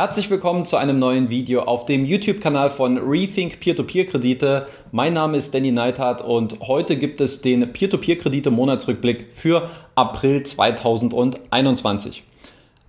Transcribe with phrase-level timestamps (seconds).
[0.00, 4.66] Herzlich willkommen zu einem neuen Video auf dem YouTube-Kanal von Rethink Peer-to-Peer-Kredite.
[4.92, 12.22] Mein Name ist Danny Neithardt und heute gibt es den Peer-to-Peer-Kredite-Monatsrückblick für April 2021.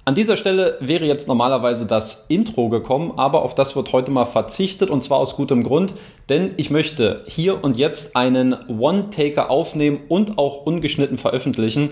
[0.06, 4.24] An dieser Stelle wäre jetzt normalerweise das Intro gekommen, aber auf das wird heute mal
[4.24, 5.94] verzichtet und zwar aus gutem Grund,
[6.30, 11.90] denn ich möchte hier und jetzt einen One-Taker aufnehmen und auch ungeschnitten veröffentlichen.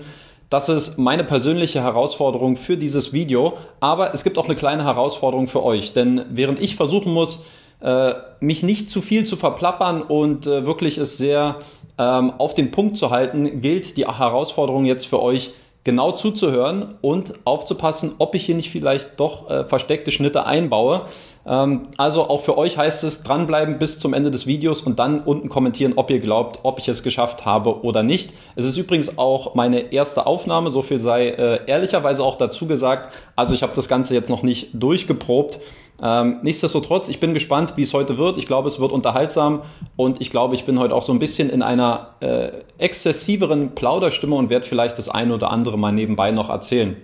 [0.50, 3.56] Das ist meine persönliche Herausforderung für dieses Video.
[3.78, 5.92] Aber es gibt auch eine kleine Herausforderung für euch.
[5.92, 7.44] Denn während ich versuchen muss,
[7.80, 11.60] äh, mich nicht zu viel zu verplappern und äh, wirklich es sehr
[11.98, 15.52] ähm, auf den Punkt zu halten, gilt die Herausforderung jetzt für euch,
[15.82, 21.06] genau zuzuhören und aufzupassen, ob ich hier nicht vielleicht doch äh, versteckte Schnitte einbaue.
[21.46, 25.20] Ähm, also auch für euch heißt es dranbleiben bis zum Ende des Videos und dann
[25.20, 28.34] unten kommentieren, ob ihr glaubt, ob ich es geschafft habe oder nicht.
[28.56, 33.14] Es ist übrigens auch meine erste Aufnahme, so viel sei äh, ehrlicherweise auch dazu gesagt.
[33.34, 35.58] Also ich habe das Ganze jetzt noch nicht durchgeprobt.
[36.02, 38.38] Ähm, nichtsdestotrotz, ich bin gespannt, wie es heute wird.
[38.38, 39.62] Ich glaube, es wird unterhaltsam
[39.96, 44.34] und ich glaube, ich bin heute auch so ein bisschen in einer äh, exzessiveren Plauderstimme
[44.34, 46.96] und werde vielleicht das eine oder andere mal nebenbei noch erzählen.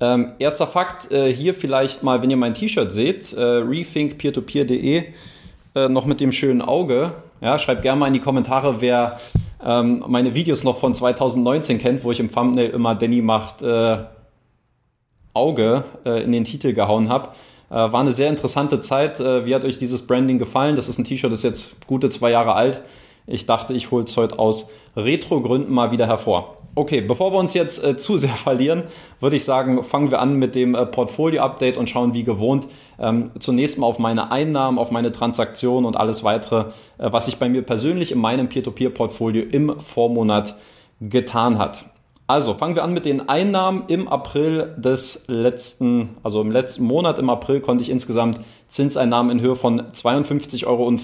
[0.00, 5.04] Ähm, erster Fakt, äh, hier vielleicht mal, wenn ihr mein T-Shirt seht, äh, rethinkpeertopeer.de,
[5.74, 7.14] äh, noch mit dem schönen Auge.
[7.40, 9.18] Ja, schreibt gerne mal in die Kommentare, wer
[9.64, 13.98] ähm, meine Videos noch von 2019 kennt, wo ich im Thumbnail immer Danny macht äh,
[15.34, 17.30] Auge äh, in den Titel gehauen habe.
[17.70, 19.20] Äh, war eine sehr interessante Zeit.
[19.20, 20.76] Äh, wie hat euch dieses Branding gefallen?
[20.76, 22.80] Das ist ein T-Shirt, das ist jetzt gute zwei Jahre alt.
[23.26, 26.56] Ich dachte, ich hole es heute aus Retro-Gründen mal wieder hervor.
[26.74, 28.84] Okay, bevor wir uns jetzt äh, zu sehr verlieren,
[29.20, 32.66] würde ich sagen, fangen wir an mit dem äh, Portfolio-Update und schauen wie gewohnt
[32.98, 37.38] ähm, zunächst mal auf meine Einnahmen, auf meine Transaktionen und alles weitere, äh, was sich
[37.38, 40.56] bei mir persönlich in meinem Peer-to-Peer-Portfolio im Vormonat
[41.00, 41.84] getan hat.
[42.28, 43.84] Also fangen wir an mit den Einnahmen.
[43.88, 49.40] Im April des letzten, also im letzten Monat im April konnte ich insgesamt Zinseinnahmen in
[49.40, 50.94] Höhe von 52,40 Euro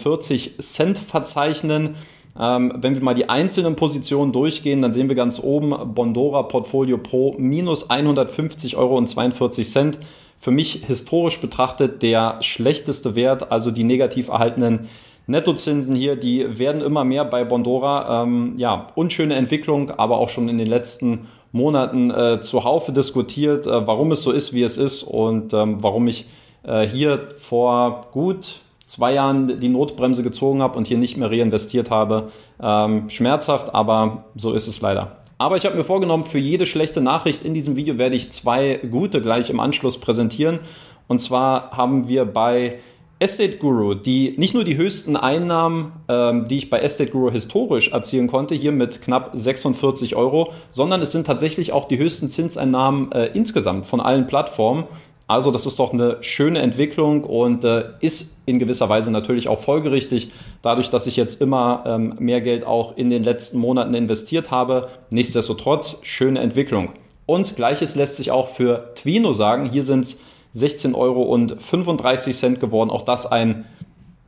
[0.95, 1.95] verzeichnen.
[2.39, 6.99] Ähm, wenn wir mal die einzelnen Positionen durchgehen, dann sehen wir ganz oben Bondora Portfolio
[6.99, 9.93] Pro minus 150,42 Euro.
[10.37, 14.91] Für mich historisch betrachtet der schlechteste Wert, also die negativ erhaltenen
[15.27, 18.23] Nettozinsen hier, die werden immer mehr bei Bondora.
[18.23, 23.87] Ähm, ja, unschöne Entwicklung, aber auch schon in den letzten Monaten äh, zuhaufe diskutiert, äh,
[23.87, 26.27] warum es so ist, wie es ist und ähm, warum ich
[26.65, 31.91] äh, hier vor gut zwei Jahren die Notbremse gezogen habe und hier nicht mehr reinvestiert
[31.91, 32.31] habe.
[32.63, 35.17] Ähm, schmerzhaft, aber so ist es leider.
[35.39, 38.81] Aber ich habe mir vorgenommen, für jede schlechte Nachricht in diesem Video werde ich zwei
[38.91, 40.61] gute gleich im Anschluss präsentieren.
[41.07, 42.79] Und zwar haben wir bei
[43.25, 47.91] Estate Guru, die nicht nur die höchsten Einnahmen, ähm, die ich bei Estate Guru historisch
[47.91, 53.11] erzielen konnte, hier mit knapp 46 Euro, sondern es sind tatsächlich auch die höchsten Zinseinnahmen
[53.13, 54.85] äh, insgesamt von allen Plattformen.
[55.27, 59.59] Also das ist doch eine schöne Entwicklung und äh, ist in gewisser Weise natürlich auch
[59.59, 60.31] folgerichtig,
[60.61, 64.91] dadurch, dass ich jetzt immer ähm, mehr Geld auch in den letzten Monaten investiert habe.
[65.09, 66.91] Nichtsdestotrotz, schöne Entwicklung.
[67.25, 69.71] Und gleiches lässt sich auch für Twino sagen.
[69.71, 70.21] Hier sind es
[70.55, 72.91] 16,35 Euro geworden.
[72.91, 73.65] Auch das ein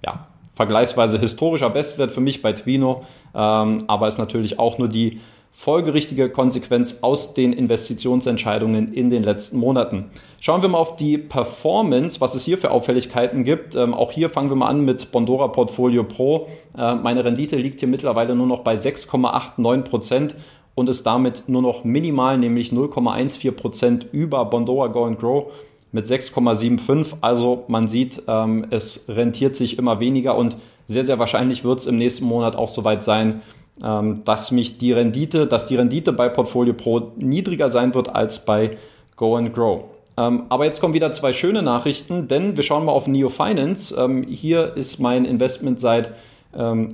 [0.05, 3.05] ja, vergleichsweise historischer Bestwert für mich bei Twino,
[3.35, 5.21] ähm, aber ist natürlich auch nur die
[5.53, 10.11] folgerichtige Konsequenz aus den Investitionsentscheidungen in den letzten Monaten.
[10.39, 13.75] Schauen wir mal auf die Performance, was es hier für Auffälligkeiten gibt.
[13.75, 16.47] Ähm, auch hier fangen wir mal an mit Bondora Portfolio Pro.
[16.77, 20.35] Äh, meine Rendite liegt hier mittlerweile nur noch bei 6,89 Prozent
[20.75, 25.53] und ist damit nur noch minimal, nämlich 0,14 Prozent über Bondora Go and Grow
[25.93, 27.19] mit 6,75.
[27.21, 31.87] Also man sieht, ähm, es rentiert sich immer weniger und sehr, sehr wahrscheinlich wird es
[31.87, 33.43] im nächsten Monat auch soweit sein,
[33.83, 38.45] ähm, dass mich die Rendite, dass die Rendite bei Portfolio Pro niedriger sein wird als
[38.45, 38.77] bei
[39.17, 39.85] Go and Grow.
[40.17, 43.95] Ähm, aber jetzt kommen wieder zwei schöne Nachrichten, denn wir schauen mal auf Neo Finance.
[43.99, 46.13] Ähm, hier ist mein Investment seit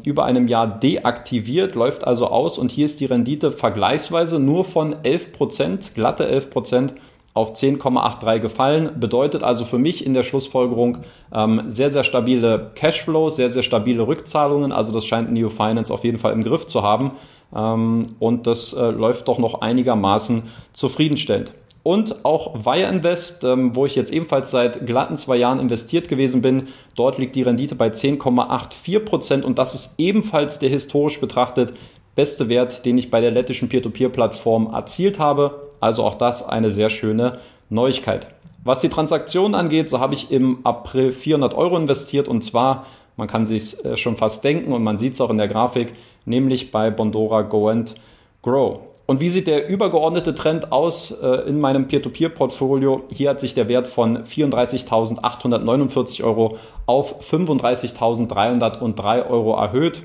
[0.03, 4.92] über einem Jahr deaktiviert, läuft also aus und hier ist die Rendite vergleichsweise nur von
[4.92, 6.94] 11%, glatte 11%
[7.34, 8.91] auf 10,83 gefallen.
[9.00, 10.98] Bedeutet also für mich in der Schlussfolgerung
[11.33, 14.72] ähm, sehr, sehr stabile Cashflows, sehr, sehr stabile Rückzahlungen.
[14.72, 17.12] Also das scheint Neo Finance auf jeden Fall im Griff zu haben.
[17.54, 20.42] Ähm, und das äh, läuft doch noch einigermaßen
[20.72, 21.54] zufriedenstellend.
[21.84, 26.41] Und auch Wire Invest, ähm, wo ich jetzt ebenfalls seit glatten zwei Jahren investiert gewesen
[26.41, 26.68] bin.
[26.95, 31.72] Dort liegt die Rendite bei 10,84 Prozent und das ist ebenfalls der historisch betrachtet
[32.15, 35.61] beste Wert, den ich bei der lettischen Peer-to-Peer-Plattform erzielt habe.
[35.83, 37.39] Also auch das eine sehr schöne
[37.69, 38.29] Neuigkeit.
[38.63, 42.87] Was die Transaktion angeht, so habe ich im April 400 Euro investiert und zwar,
[43.17, 45.95] man kann sich äh, schon fast denken und man sieht es auch in der Grafik,
[46.25, 47.97] nämlich bei Bondora Go and
[48.43, 48.79] Grow.
[49.07, 53.03] Und wie sieht der übergeordnete Trend aus äh, in meinem Peer-to-Peer-Portfolio?
[53.13, 60.03] Hier hat sich der Wert von 34.849 Euro auf 35.303 Euro erhöht.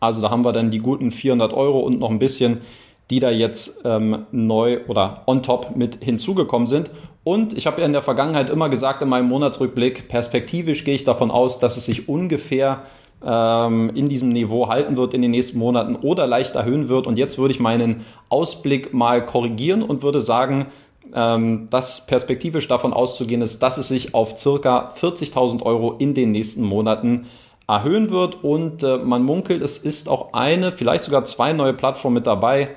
[0.00, 2.62] Also da haben wir dann die guten 400 Euro und noch ein bisschen,
[3.10, 6.90] die da jetzt ähm, neu oder on top mit hinzugekommen sind.
[7.22, 11.04] Und ich habe ja in der Vergangenheit immer gesagt in meinem Monatsrückblick, perspektivisch gehe ich
[11.04, 12.84] davon aus, dass es sich ungefähr
[13.24, 17.06] ähm, in diesem Niveau halten wird in den nächsten Monaten oder leicht erhöhen wird.
[17.06, 20.66] Und jetzt würde ich meinen Ausblick mal korrigieren und würde sagen,
[21.14, 26.30] ähm, dass perspektivisch davon auszugehen ist, dass es sich auf circa 40.000 Euro in den
[26.30, 27.26] nächsten Monaten
[27.68, 28.42] erhöhen wird.
[28.42, 32.70] Und äh, man munkelt, es ist auch eine, vielleicht sogar zwei neue Plattformen mit dabei.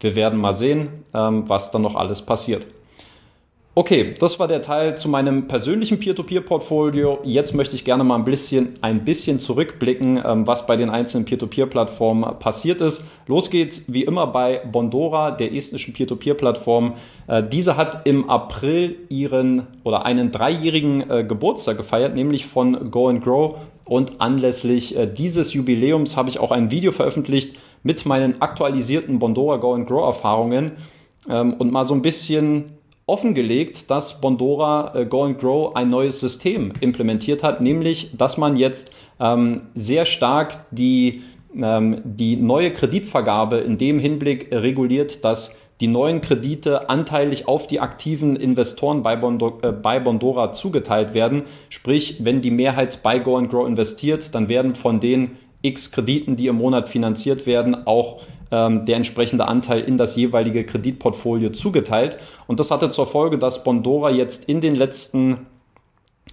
[0.00, 2.66] Wir werden mal sehen, ähm, was dann noch alles passiert.
[3.78, 7.20] Okay, das war der Teil zu meinem persönlichen Peer-to-Peer-Portfolio.
[7.22, 11.26] Jetzt möchte ich gerne mal ein bisschen, ein bisschen zurückblicken, ähm, was bei den einzelnen
[11.26, 13.04] Peer-to-Peer-Plattformen passiert ist.
[13.28, 16.94] Los geht's wie immer bei Bondora, der estnischen Peer-to-Peer-Plattform.
[17.28, 23.06] Äh, diese hat im April ihren oder einen dreijährigen äh, Geburtstag gefeiert, nämlich von Go
[23.06, 23.58] and Grow.
[23.84, 27.54] Und anlässlich äh, dieses Jubiläums habe ich auch ein Video veröffentlicht
[27.88, 30.72] mit meinen aktualisierten Bondora Go and Grow Erfahrungen
[31.26, 32.66] ähm, und mal so ein bisschen
[33.06, 38.56] offengelegt, dass Bondora äh, Go and Grow ein neues System implementiert hat, nämlich dass man
[38.56, 41.22] jetzt ähm, sehr stark die,
[41.56, 47.80] ähm, die neue Kreditvergabe in dem Hinblick reguliert, dass die neuen Kredite anteilig auf die
[47.80, 51.44] aktiven Investoren bei, Bondo, äh, bei Bondora zugeteilt werden.
[51.70, 56.36] Sprich, wenn die Mehrheit bei Go and Grow investiert, dann werden von den X Krediten,
[56.36, 58.20] die im Monat finanziert werden, auch
[58.50, 62.18] ähm, der entsprechende Anteil in das jeweilige Kreditportfolio zugeteilt.
[62.46, 65.46] Und das hatte zur Folge, dass Bondora jetzt in den letzten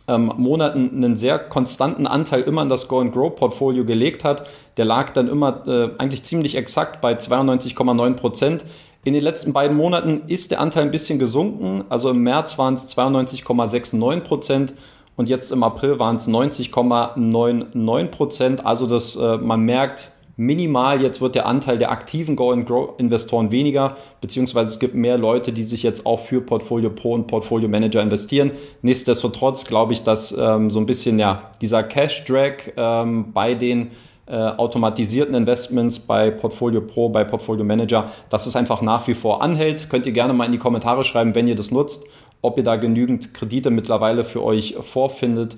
[0.08, 4.46] ähm, Monaten einen sehr konstanten Anteil immer in das Go and Grow Portfolio gelegt hat.
[4.78, 8.66] Der lag dann immer äh, eigentlich ziemlich exakt bei 92,9 Prozent.
[9.04, 11.84] In den letzten beiden Monaten ist der Anteil ein bisschen gesunken.
[11.90, 14.74] Also im März waren es 92,69 Prozent
[15.16, 18.66] und jetzt im April waren es 90,99 Prozent.
[18.66, 21.02] Also das, äh, man merkt, minimal.
[21.02, 25.84] Jetzt wird der Anteil der aktiven Go-and-Grow-Investoren weniger, beziehungsweise es gibt mehr Leute, die sich
[25.84, 28.52] jetzt auch für Portfolio Pro und Portfolio Manager investieren.
[28.82, 33.92] Nichtsdestotrotz glaube ich, dass ähm, so ein bisschen ja dieser Cash-Drag ähm, bei den
[34.28, 39.42] äh, automatisierten Investments bei Portfolio Pro, bei Portfolio Manager, dass es einfach nach wie vor
[39.44, 39.90] anhält.
[39.90, 42.08] Könnt ihr gerne mal in die Kommentare schreiben, wenn ihr das nutzt,
[42.46, 45.58] ob ihr da genügend Kredite mittlerweile für euch vorfindet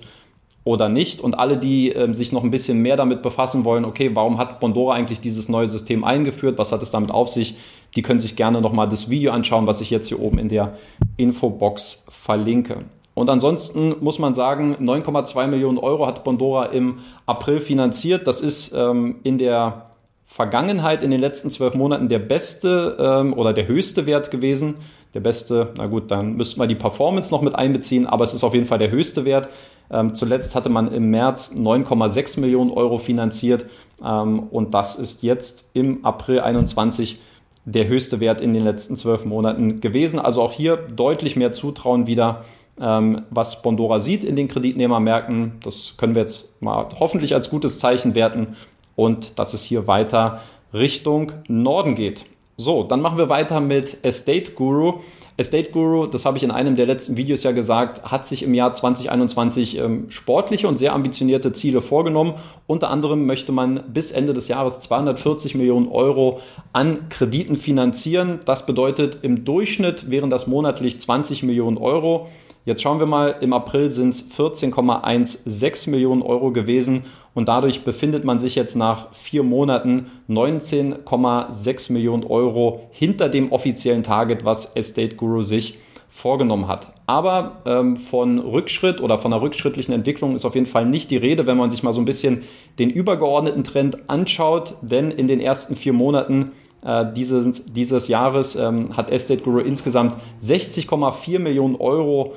[0.63, 1.21] oder nicht.
[1.21, 4.59] Und alle, die äh, sich noch ein bisschen mehr damit befassen wollen, okay, warum hat
[4.59, 7.57] Bondora eigentlich dieses neue System eingeführt, was hat es damit auf sich,
[7.95, 10.77] die können sich gerne nochmal das Video anschauen, was ich jetzt hier oben in der
[11.15, 12.83] Infobox verlinke.
[13.13, 18.27] Und ansonsten muss man sagen, 9,2 Millionen Euro hat Bondora im April finanziert.
[18.27, 19.87] Das ist ähm, in der
[20.25, 24.75] Vergangenheit, in den letzten zwölf Monaten der beste ähm, oder der höchste Wert gewesen.
[25.13, 28.43] Der beste, na gut, dann müssten wir die Performance noch mit einbeziehen, aber es ist
[28.43, 29.49] auf jeden Fall der höchste Wert.
[29.89, 33.65] Ähm, zuletzt hatte man im März 9,6 Millionen Euro finanziert
[34.03, 37.19] ähm, und das ist jetzt im April 21
[37.65, 40.19] der höchste Wert in den letzten zwölf Monaten gewesen.
[40.19, 42.45] Also auch hier deutlich mehr Zutrauen wieder,
[42.79, 45.53] ähm, was Bondora sieht in den Kreditnehmermärkten.
[45.63, 48.55] Das können wir jetzt mal hoffentlich als gutes Zeichen werten
[48.95, 50.41] und dass es hier weiter
[50.73, 52.25] Richtung Norden geht.
[52.59, 55.01] So, dann machen wir weiter mit Estate Guru.
[55.39, 58.55] Estate Guru, das habe ich in einem der letzten Videos ja gesagt, hat sich im
[58.55, 62.33] Jahr 2021 ähm, sportliche und sehr ambitionierte Ziele vorgenommen.
[62.65, 66.39] Unter anderem möchte man bis Ende des Jahres 240 Millionen Euro
[66.73, 68.39] an Krediten finanzieren.
[68.45, 72.27] Das bedeutet, im Durchschnitt wären das monatlich 20 Millionen Euro.
[72.65, 77.05] Jetzt schauen wir mal, im April sind es 14,16 Millionen Euro gewesen
[77.37, 84.01] und dadurch befindet man sich jetzt nach vier Monaten 19,6 Millionen Euro hinter dem offiziellen
[84.01, 85.77] Target, was Estate Guru sich
[86.09, 86.93] vorgenommen hat.
[87.05, 91.17] Aber ähm, von Rückschritt oder von einer rückschrittlichen Entwicklung ist auf jeden Fall nicht die
[91.17, 92.43] Rede, wenn man sich mal so ein bisschen
[92.79, 96.53] den übergeordneten Trend anschaut, denn in den ersten vier Monaten
[96.83, 102.33] äh, dieses, dieses Jahres ähm, hat Estate Guru insgesamt 60,4 Millionen Euro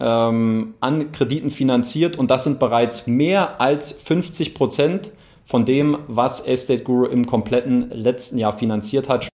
[0.00, 5.10] ähm, an Krediten finanziert und das sind bereits mehr als 50 Prozent
[5.44, 9.28] von dem, was Estate Guru im kompletten letzten Jahr finanziert hat.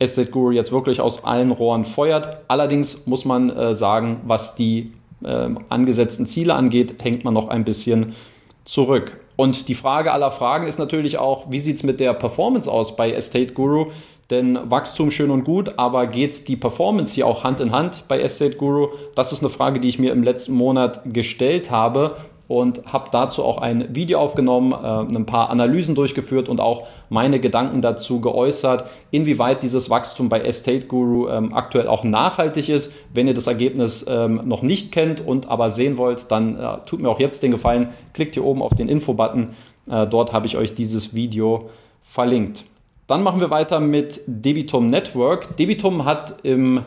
[0.00, 2.38] Estate Guru jetzt wirklich aus allen Rohren feuert.
[2.48, 4.92] Allerdings muss man äh, sagen, was die
[5.22, 8.14] äh, angesetzten Ziele angeht, hängt man noch ein bisschen
[8.64, 9.20] zurück.
[9.36, 12.96] Und die Frage aller Fragen ist natürlich auch, wie sieht es mit der Performance aus
[12.96, 13.86] bei Estate Guru?
[14.30, 18.20] Denn Wachstum schön und gut, aber geht die Performance hier auch Hand in Hand bei
[18.20, 18.88] Estate Guru?
[19.16, 22.16] Das ist eine Frage, die ich mir im letzten Monat gestellt habe
[22.50, 27.38] und habe dazu auch ein Video aufgenommen, äh, ein paar Analysen durchgeführt und auch meine
[27.38, 32.92] Gedanken dazu geäußert, inwieweit dieses Wachstum bei Estate Guru ähm, aktuell auch nachhaltig ist.
[33.14, 37.00] Wenn ihr das Ergebnis ähm, noch nicht kennt und aber sehen wollt, dann äh, tut
[37.00, 39.50] mir auch jetzt den Gefallen, klickt hier oben auf den Info-Button.
[39.88, 41.70] Äh, dort habe ich euch dieses Video
[42.02, 42.64] verlinkt.
[43.06, 45.56] Dann machen wir weiter mit Debitum Network.
[45.56, 46.80] Debitum hat im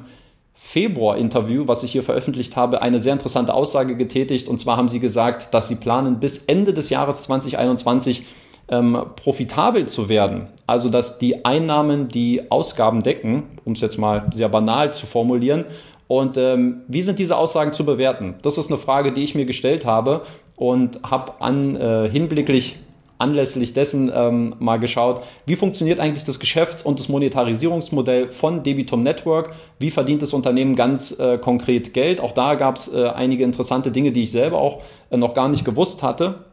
[0.66, 4.48] Februar-Interview, was ich hier veröffentlicht habe, eine sehr interessante Aussage getätigt.
[4.48, 8.26] Und zwar haben sie gesagt, dass sie planen, bis Ende des Jahres 2021
[8.70, 10.48] ähm, profitabel zu werden.
[10.66, 15.66] Also, dass die Einnahmen die Ausgaben decken, um es jetzt mal sehr banal zu formulieren.
[16.08, 18.36] Und ähm, wie sind diese Aussagen zu bewerten?
[18.42, 20.22] Das ist eine Frage, die ich mir gestellt habe
[20.56, 22.80] und habe an äh, hinblicklich
[23.24, 29.00] anlässlich dessen ähm, mal geschaut, wie funktioniert eigentlich das Geschäfts- und das Monetarisierungsmodell von Debitum
[29.00, 32.20] Network, wie verdient das Unternehmen ganz äh, konkret Geld.
[32.20, 35.48] Auch da gab es äh, einige interessante Dinge, die ich selber auch äh, noch gar
[35.48, 36.46] nicht gewusst hatte.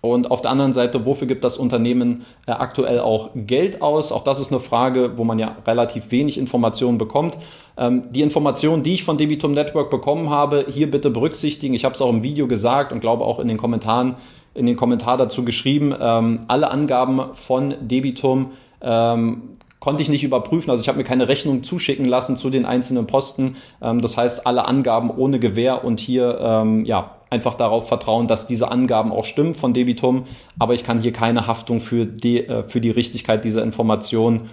[0.00, 4.12] Und auf der anderen Seite, wofür gibt das Unternehmen äh, aktuell auch Geld aus?
[4.12, 7.36] Auch das ist eine Frage, wo man ja relativ wenig Informationen bekommt.
[7.76, 11.74] Ähm, die Informationen, die ich von Debitum Network bekommen habe, hier bitte berücksichtigen.
[11.74, 14.14] Ich habe es auch im Video gesagt und glaube auch in den Kommentaren
[14.58, 20.70] in den Kommentar dazu geschrieben, ähm, alle Angaben von Debitum ähm, konnte ich nicht überprüfen.
[20.70, 23.56] Also ich habe mir keine Rechnung zuschicken lassen zu den einzelnen Posten.
[23.80, 28.46] Ähm, das heißt, alle Angaben ohne Gewähr und hier ähm, ja einfach darauf vertrauen, dass
[28.46, 30.24] diese Angaben auch stimmen von Debitum.
[30.58, 34.48] Aber ich kann hier keine Haftung für die, äh, für die Richtigkeit dieser Information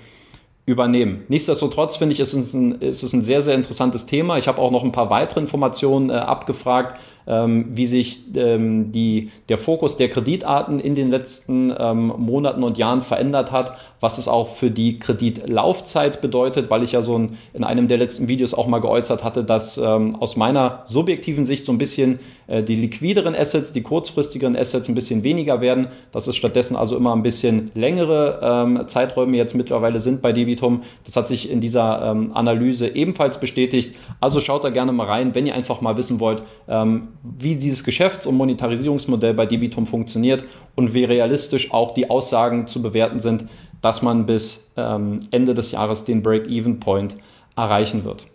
[0.65, 1.23] übernehmen.
[1.27, 4.37] Nichtsdestotrotz finde ich, ist es, ein, ist es ein sehr, sehr interessantes Thema.
[4.37, 9.57] Ich habe auch noch ein paar weitere Informationen äh, abgefragt wie sich ähm, die, der
[9.57, 14.49] Fokus der Kreditarten in den letzten ähm, Monaten und Jahren verändert hat, was es auch
[14.49, 18.67] für die Kreditlaufzeit bedeutet, weil ich ja so ein, in einem der letzten Videos auch
[18.67, 23.35] mal geäußert hatte, dass ähm, aus meiner subjektiven Sicht so ein bisschen äh, die liquideren
[23.35, 27.71] Assets, die kurzfristigeren Assets ein bisschen weniger werden, dass es stattdessen also immer ein bisschen
[27.73, 30.83] längere ähm, Zeiträume jetzt mittlerweile sind bei Debitum.
[31.03, 33.95] Das hat sich in dieser ähm, Analyse ebenfalls bestätigt.
[34.19, 37.83] Also schaut da gerne mal rein, wenn ihr einfach mal wissen wollt, ähm, wie dieses
[37.83, 40.43] Geschäfts- und Monetarisierungsmodell bei Debitum funktioniert
[40.75, 43.45] und wie realistisch auch die Aussagen zu bewerten sind,
[43.81, 47.15] dass man bis ähm, Ende des Jahres den Break-Even-Point
[47.55, 48.25] erreichen wird.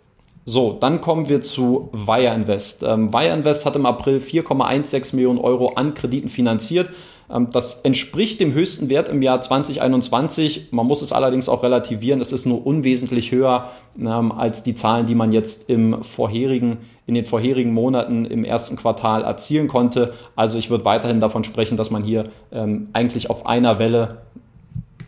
[0.45, 2.83] So, dann kommen wir zu Wire Invest.
[2.83, 6.89] Ähm, Wire Invest hat im April 4,16 Millionen Euro an Krediten finanziert.
[7.31, 10.67] Ähm, das entspricht dem höchsten Wert im Jahr 2021.
[10.71, 12.21] Man muss es allerdings auch relativieren.
[12.21, 13.69] Es ist nur unwesentlich höher
[13.99, 18.75] ähm, als die Zahlen, die man jetzt im vorherigen, in den vorherigen Monaten im ersten
[18.75, 20.13] Quartal erzielen konnte.
[20.35, 24.21] Also ich würde weiterhin davon sprechen, dass man hier ähm, eigentlich auf einer Welle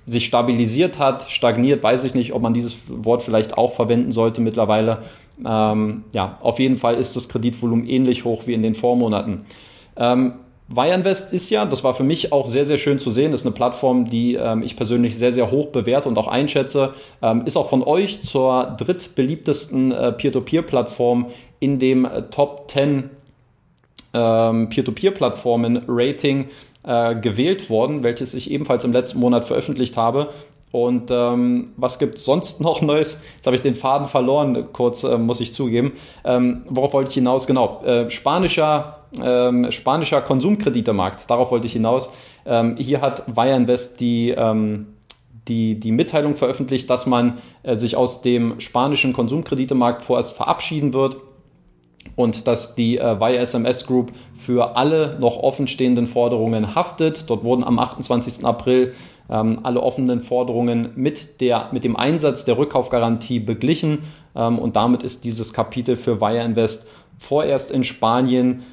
[0.06, 4.42] sich stabilisiert hat, stagniert, weiß ich nicht, ob man dieses Wort vielleicht auch verwenden sollte
[4.42, 5.00] mittlerweile.
[5.46, 9.46] Ähm, ja, auf jeden Fall ist das Kreditvolumen ähnlich hoch wie in den Vormonaten.
[9.96, 10.34] Ähm,
[10.76, 13.54] Wireinvest ist ja, das war für mich auch sehr, sehr schön zu sehen, ist eine
[13.54, 17.70] Plattform, die ähm, ich persönlich sehr, sehr hoch bewerte und auch einschätze, ähm, ist auch
[17.70, 21.28] von euch zur drittbeliebtesten äh, Peer-to-Peer-Plattform
[21.60, 23.12] in dem äh, Top 10
[24.16, 26.48] ähm, Peer-to-Peer-Plattformen-Rating
[26.84, 30.30] äh, gewählt worden, welches ich ebenfalls im letzten Monat veröffentlicht habe.
[30.72, 33.18] Und ähm, was gibt es sonst noch Neues?
[33.36, 35.94] Jetzt habe ich den Faden verloren, kurz äh, muss ich zugeben.
[36.26, 37.46] Ähm, worauf wollte ich hinaus?
[37.46, 42.12] Genau, äh, spanischer, ähm, spanischer Konsumkreditemarkt, darauf wollte ich hinaus.
[42.46, 44.88] Ähm, hier hat Wire Invest die, ähm,
[45.48, 51.18] die, die Mitteilung veröffentlicht, dass man äh, sich aus dem spanischen Konsumkreditemarkt vorerst verabschieden wird
[52.16, 57.30] und dass die äh, Wire SMS Group für alle noch offenstehenden Forderungen haftet.
[57.30, 58.46] Dort wurden am 28.
[58.46, 58.94] April
[59.30, 64.04] ähm, alle offenen Forderungen mit, der, mit dem Einsatz der Rückkaufgarantie beglichen
[64.36, 68.64] ähm, und damit ist dieses Kapitel für Wire Invest vorerst in Spanien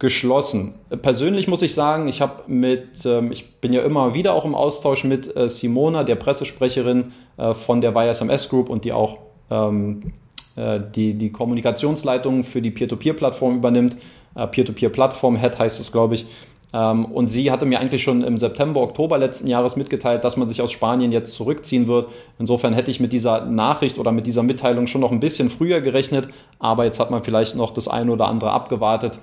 [0.00, 0.74] geschlossen.
[1.02, 4.56] Persönlich muss ich sagen, ich habe mit, ähm, ich bin ja immer wieder auch im
[4.56, 9.18] Austausch mit äh, Simona, der Pressesprecherin äh, von der Wire SMS Group und die auch
[9.50, 10.14] ähm,
[10.56, 13.96] äh, die, die Kommunikationsleitung für die Peer-to-Peer-Plattform übernimmt.
[14.34, 16.26] Äh, Peer-to-Peer-Plattform, Head heißt es, glaube ich.
[16.72, 20.48] Ähm, und sie hatte mir eigentlich schon im September, Oktober letzten Jahres mitgeteilt, dass man
[20.48, 22.08] sich aus Spanien jetzt zurückziehen wird.
[22.38, 25.80] Insofern hätte ich mit dieser Nachricht oder mit dieser Mitteilung schon noch ein bisschen früher
[25.80, 26.28] gerechnet,
[26.58, 29.18] aber jetzt hat man vielleicht noch das eine oder andere abgewartet.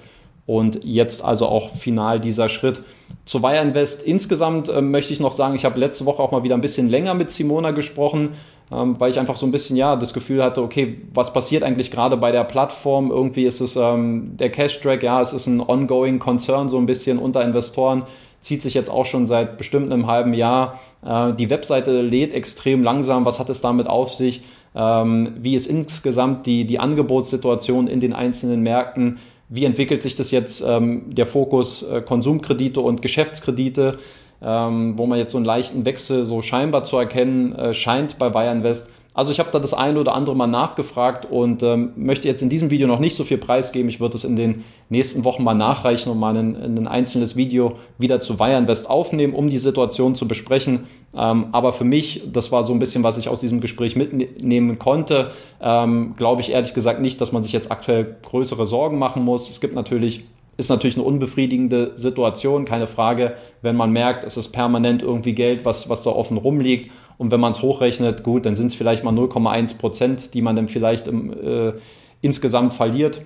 [0.48, 2.82] Und jetzt also auch final dieser Schritt.
[3.26, 6.44] Zu Wire Invest insgesamt äh, möchte ich noch sagen, ich habe letzte Woche auch mal
[6.44, 8.32] wieder ein bisschen länger mit Simona gesprochen
[8.72, 11.90] ähm, weil ich einfach so ein bisschen ja das Gefühl hatte, okay, was passiert eigentlich
[11.92, 13.12] gerade bei der Plattform?
[13.12, 17.18] Irgendwie ist es ähm, der Cash-Track, ja, es ist ein ongoing Concern so ein bisschen
[17.18, 18.04] unter Investoren,
[18.42, 20.80] zieht sich jetzt auch schon seit bestimmt einem halben Jahr.
[21.06, 23.26] Äh, die Webseite lädt extrem langsam.
[23.26, 24.44] Was hat es damit auf sich?
[24.76, 29.18] Ähm, wie ist insgesamt die, die Angebotssituation in den einzelnen Märkten?
[29.50, 33.98] Wie entwickelt sich das jetzt ähm, der Fokus äh, Konsumkredite und Geschäftskredite,
[34.42, 38.30] ähm, wo man jetzt so einen leichten Wechsel so scheinbar zu erkennen äh, scheint bei
[38.30, 38.92] Bayern West?
[39.18, 42.50] Also ich habe da das eine oder andere mal nachgefragt und ähm, möchte jetzt in
[42.50, 43.90] diesem Video noch nicht so viel preisgeben.
[43.90, 47.78] Ich würde es in den nächsten Wochen mal nachreichen und mal ein, ein einzelnes Video
[47.98, 50.82] wieder zu Bayern West aufnehmen, um die Situation zu besprechen.
[51.18, 54.78] Ähm, aber für mich, das war so ein bisschen, was ich aus diesem Gespräch mitnehmen
[54.78, 55.32] konnte,
[55.62, 59.50] ähm, glaube ich ehrlich gesagt nicht, dass man sich jetzt aktuell größere Sorgen machen muss.
[59.50, 60.26] Es gibt natürlich
[60.58, 65.66] ist natürlich eine unbefriedigende Situation, keine Frage, wenn man merkt, es ist permanent irgendwie Geld,
[65.66, 69.04] was, was da offen rumliegt und wenn man es hochrechnet, gut, dann sind es vielleicht
[69.04, 71.74] mal 0,1 Prozent, die man dann vielleicht im, äh,
[72.22, 73.22] insgesamt verliert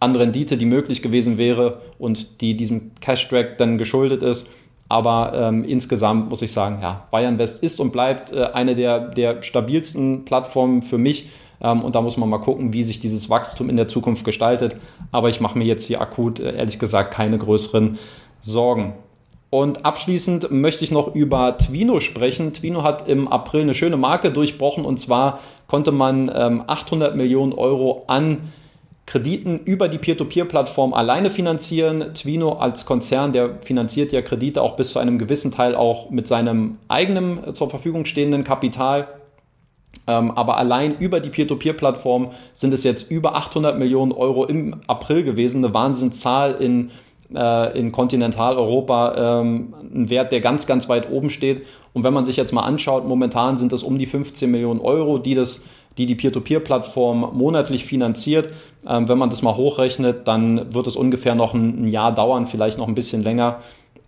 [0.00, 4.48] an Rendite, die möglich gewesen wäre und die diesem Cash-Track dann geschuldet ist.
[4.88, 9.00] Aber ähm, insgesamt muss ich sagen, ja, Bayern West ist und bleibt äh, eine der,
[9.00, 11.30] der stabilsten Plattformen für mich.
[11.62, 14.76] Ähm, und da muss man mal gucken, wie sich dieses Wachstum in der Zukunft gestaltet.
[15.10, 17.98] Aber ich mache mir jetzt hier akut, äh, ehrlich gesagt, keine größeren
[18.40, 18.94] Sorgen.
[19.54, 22.52] Und abschließend möchte ich noch über Twino sprechen.
[22.54, 27.52] Twino hat im April eine schöne Marke durchbrochen und zwar konnte man ähm, 800 Millionen
[27.52, 28.52] Euro an
[29.06, 32.14] Krediten über die Peer-to-Peer-Plattform alleine finanzieren.
[32.14, 36.26] Twino als Konzern, der finanziert ja Kredite auch bis zu einem gewissen Teil auch mit
[36.26, 39.06] seinem eigenen äh, zur Verfügung stehenden Kapital.
[40.08, 45.22] Ähm, aber allein über die Peer-to-Peer-Plattform sind es jetzt über 800 Millionen Euro im April
[45.22, 45.64] gewesen.
[45.64, 46.90] Eine Wahnsinnszahl in
[47.30, 51.62] in Kontinentaleuropa ähm, ein Wert, der ganz, ganz weit oben steht.
[51.92, 55.18] Und wenn man sich jetzt mal anschaut, momentan sind das um die 15 Millionen Euro,
[55.18, 55.64] die das
[55.98, 58.48] die die Peer-to-Peer-Plattform monatlich finanziert.
[58.86, 62.46] Ähm, wenn man das mal hochrechnet, dann wird es ungefähr noch ein, ein Jahr dauern,
[62.46, 63.60] vielleicht noch ein bisschen länger,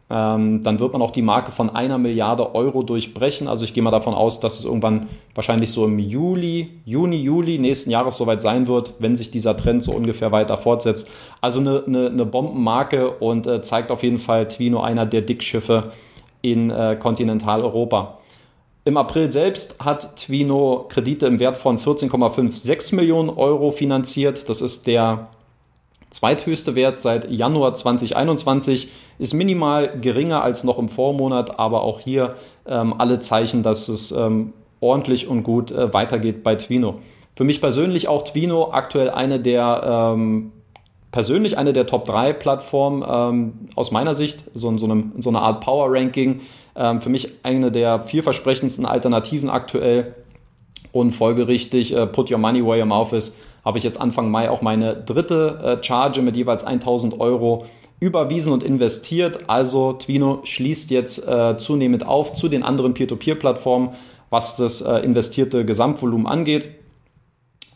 [0.08, 3.48] ähm, dann wird man auch die Marke von einer Milliarde Euro durchbrechen.
[3.48, 7.58] Also ich gehe mal davon aus, dass es irgendwann wahrscheinlich so im Juli, Juni, Juli
[7.58, 11.10] nächsten Jahres soweit sein wird, wenn sich dieser Trend so ungefähr weiter fortsetzt.
[11.40, 15.90] Also eine, eine, eine Bombenmarke und äh, zeigt auf jeden Fall Twino einer der Dickschiffe
[16.40, 18.18] in äh, Kontinentaleuropa.
[18.84, 24.48] Im April selbst hat Twino Kredite im Wert von 14,56 Millionen Euro finanziert.
[24.48, 25.26] Das ist der
[26.16, 32.36] zweithöchste Wert seit Januar 2021, ist minimal geringer als noch im Vormonat, aber auch hier
[32.66, 36.98] ähm, alle Zeichen, dass es ähm, ordentlich und gut äh, weitergeht bei Twino.
[37.34, 40.52] Für mich persönlich auch Twino aktuell eine der ähm,
[41.12, 45.30] persönlich eine der Top 3 Plattformen ähm, aus meiner Sicht, so so, einem, in so
[45.30, 46.40] einer Art Power Ranking.
[46.74, 50.14] Ähm, für mich eine der vielversprechendsten Alternativen aktuell
[50.92, 54.48] und folgerichtig äh, Put Your Money Where Your Mouth is habe ich jetzt Anfang Mai
[54.48, 57.66] auch meine dritte äh, Charge mit jeweils 1000 Euro
[57.98, 59.50] überwiesen und investiert.
[59.50, 63.90] Also Twino schließt jetzt äh, zunehmend auf zu den anderen Peer-to-Peer-Plattformen,
[64.30, 66.68] was das äh, investierte Gesamtvolumen angeht.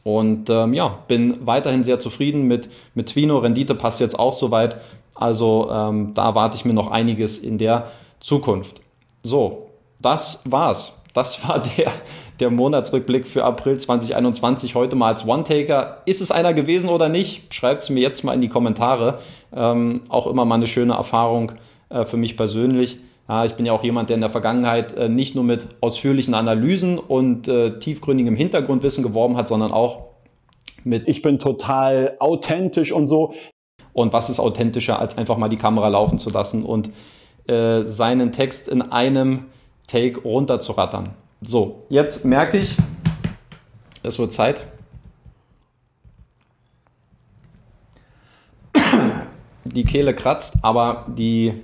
[0.04, 3.38] Und ähm, ja, bin weiterhin sehr zufrieden mit, mit Twino.
[3.38, 4.76] Rendite passt jetzt auch soweit.
[5.16, 8.80] Also ähm, da warte ich mir noch einiges in der Zukunft.
[9.24, 10.99] So, das war's.
[11.12, 11.90] Das war der,
[12.38, 16.02] der Monatsrückblick für April 2021 heute mal als One-Taker.
[16.06, 17.52] Ist es einer gewesen oder nicht?
[17.52, 19.18] Schreibt es mir jetzt mal in die Kommentare.
[19.52, 21.52] Ähm, auch immer mal eine schöne Erfahrung
[21.88, 22.98] äh, für mich persönlich.
[23.28, 26.34] Ja, ich bin ja auch jemand, der in der Vergangenheit äh, nicht nur mit ausführlichen
[26.34, 30.10] Analysen und äh, tiefgründigem Hintergrundwissen geworben hat, sondern auch
[30.84, 33.34] mit Ich bin total authentisch und so.
[33.92, 36.90] Und was ist authentischer, als einfach mal die Kamera laufen zu lassen und
[37.46, 39.46] äh, seinen Text in einem
[39.90, 41.10] Take runterzurattern.
[41.40, 42.76] So, jetzt merke ich,
[44.04, 44.66] es wird Zeit.
[49.64, 51.54] Die Kehle kratzt, aber die,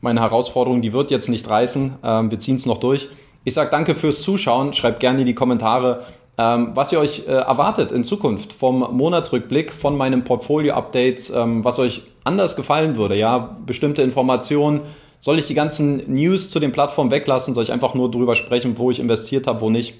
[0.00, 1.96] meine Herausforderung, die wird jetzt nicht reißen.
[2.02, 3.08] Ähm, wir ziehen es noch durch.
[3.44, 4.74] Ich sage danke fürs Zuschauen.
[4.74, 6.04] Schreibt gerne in die Kommentare,
[6.36, 11.78] ähm, was ihr euch äh, erwartet in Zukunft vom Monatsrückblick, von meinen Portfolio-Updates, ähm, was
[11.78, 13.16] euch anders gefallen würde.
[13.16, 14.80] Ja, bestimmte Informationen
[15.20, 17.54] soll ich die ganzen News zu den Plattformen weglassen?
[17.54, 19.94] Soll ich einfach nur drüber sprechen, wo ich investiert habe, wo nicht?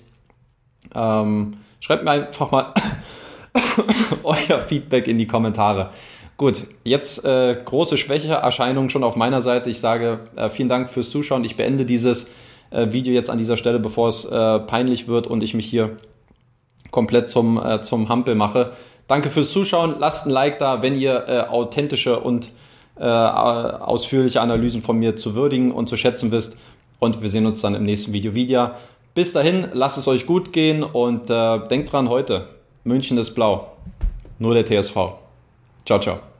[0.94, 2.72] Ähm, schreibt mir einfach mal
[4.22, 5.90] euer Feedback in die Kommentare.
[6.36, 9.70] Gut, jetzt äh, große Schwächeerscheinung schon auf meiner Seite.
[9.70, 11.44] Ich sage äh, vielen Dank fürs Zuschauen.
[11.44, 12.30] Ich beende dieses
[12.70, 15.96] äh, Video jetzt an dieser Stelle, bevor es äh, peinlich wird und ich mich hier
[16.92, 18.72] komplett zum, äh, zum Hampel mache.
[19.08, 19.96] Danke fürs Zuschauen.
[19.98, 22.50] Lasst ein Like da, wenn ihr äh, authentische und
[22.98, 26.58] äh, ausführliche Analysen von mir zu würdigen und zu schätzen wisst.
[26.98, 28.76] Und wir sehen uns dann im nächsten Video wieder.
[29.14, 32.48] Bis dahin, lasst es euch gut gehen und äh, denkt dran heute,
[32.84, 33.72] München ist blau.
[34.38, 34.94] Nur der TSV.
[35.84, 36.37] Ciao, ciao.